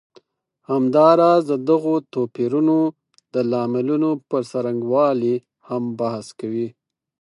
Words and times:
همداراز 0.69 1.41
د 1.51 1.53
دغو 1.69 1.95
توپیرونو 2.13 2.77
د 3.33 3.35
لاملونو 3.51 4.09
پر 4.29 4.41
څرنګوالي 4.51 5.35
هم 5.67 5.83
بحث 5.99 6.27
کوي. 6.39 6.67